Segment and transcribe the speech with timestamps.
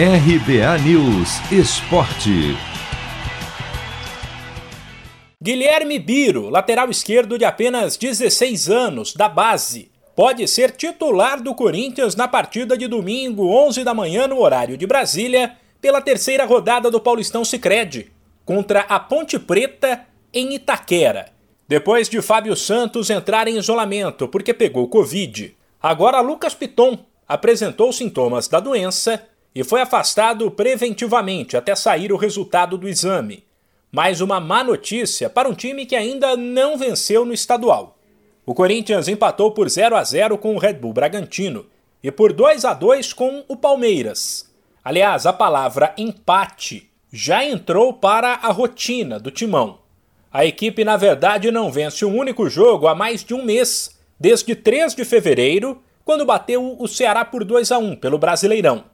[0.00, 2.56] RBA News Esporte.
[5.42, 12.14] Guilherme Biro, lateral esquerdo de apenas 16 anos, da base, pode ser titular do Corinthians
[12.14, 17.00] na partida de domingo, 11 da manhã, no horário de Brasília, pela terceira rodada do
[17.00, 18.12] Paulistão Sicredi
[18.44, 21.32] contra a Ponte Preta em Itaquera.
[21.66, 28.46] Depois de Fábio Santos entrar em isolamento porque pegou Covid, agora Lucas Piton apresentou sintomas
[28.46, 33.44] da doença e foi afastado preventivamente até sair o resultado do exame.
[33.90, 37.96] Mais uma má notícia para um time que ainda não venceu no estadual.
[38.44, 41.66] O Corinthians empatou por 0 a 0 com o Red Bull Bragantino
[42.02, 44.50] e por 2 a 2 com o Palmeiras.
[44.84, 49.80] Aliás, a palavra empate já entrou para a rotina do timão.
[50.32, 54.54] A equipe, na verdade, não vence um único jogo há mais de um mês, desde
[54.54, 58.84] 3 de fevereiro, quando bateu o Ceará por 2 a 1 pelo Brasileirão.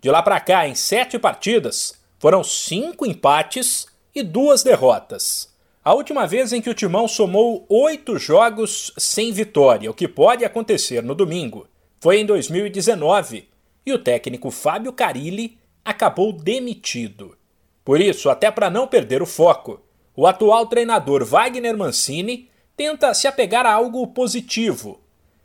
[0.00, 5.52] De lá para cá, em sete partidas, foram cinco empates e duas derrotas.
[5.84, 10.44] A última vez em que o Timão somou oito jogos sem vitória, o que pode
[10.44, 11.66] acontecer no domingo,
[12.00, 13.48] foi em 2019
[13.84, 17.36] e o técnico Fábio Carilli acabou demitido.
[17.84, 19.80] Por isso, até para não perder o foco,
[20.14, 25.00] o atual treinador Wagner Mancini tenta se apegar a algo positivo.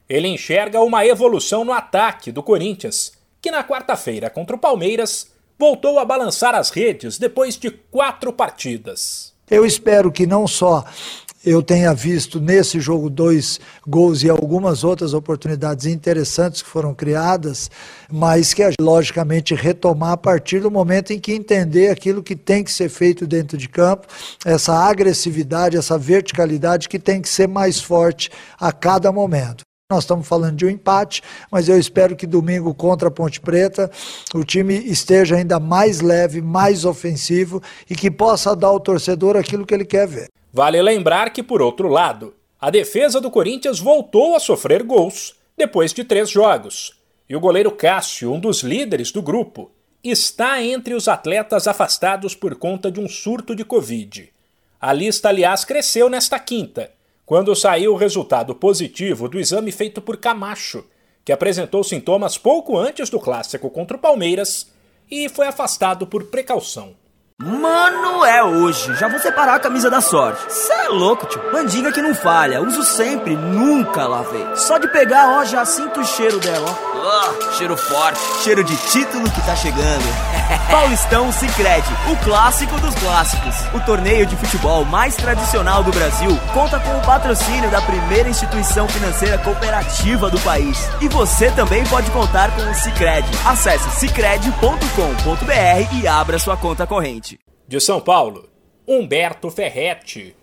[0.10, 3.14] Ele enxerga uma evolução no ataque do Corinthians
[3.44, 5.28] que na quarta-feira contra o Palmeiras
[5.60, 9.34] voltou a balançar as redes depois de quatro partidas.
[9.52, 10.86] Eu espero que não só
[11.46, 17.70] eu tenha visto nesse jogo dois gols e algumas outras oportunidades interessantes que foram criadas,
[18.10, 22.72] mas que logicamente retomar a partir do momento em que entender aquilo que tem que
[22.72, 24.08] ser feito dentro de campo,
[24.46, 29.66] essa agressividade, essa verticalidade que tem que ser mais forte a cada momento.
[29.94, 33.92] Nós estamos falando de um empate, mas eu espero que domingo contra a Ponte Preta
[34.34, 39.68] o time esteja ainda mais leve, mais ofensivo e que possa dar ao torcedor aquilo
[39.68, 40.30] que ele quer ver.
[40.52, 45.94] Vale lembrar que, por outro lado, a defesa do Corinthians voltou a sofrer gols depois
[45.94, 47.00] de três jogos.
[47.30, 49.70] E o goleiro Cássio, um dos líderes do grupo,
[50.04, 54.32] está entre os atletas afastados por conta de um surto de Covid.
[54.82, 56.90] A lista, aliás, cresceu nesta quinta
[57.34, 60.86] quando saiu o resultado positivo do exame feito por Camacho,
[61.26, 64.72] que apresentou sintomas pouco antes do clássico contra o Palmeiras
[65.10, 66.94] e foi afastado por precaução.
[67.42, 68.94] Mano, é hoje.
[68.98, 70.44] Já vou separar a camisa da sorte.
[70.54, 71.42] Cê é louco, tio.
[71.52, 72.62] Mandinga que não falha.
[72.62, 74.56] Uso sempre, nunca lavei.
[74.56, 76.93] Só de pegar, ó, já sinto o cheiro dela, ó.
[77.06, 78.18] Oh, cheiro forte.
[78.44, 80.06] Cheiro de título que tá chegando.
[80.72, 83.56] Paulistão Sicredi, o clássico dos clássicos.
[83.74, 88.88] O torneio de futebol mais tradicional do Brasil conta com o patrocínio da primeira instituição
[88.88, 90.80] financeira cooperativa do país.
[91.02, 93.28] E você também pode contar com o Sicredi.
[93.46, 97.38] Acesse sicredi.com.br e abra sua conta corrente.
[97.68, 98.48] De São Paulo,
[98.88, 100.38] Humberto Ferretti.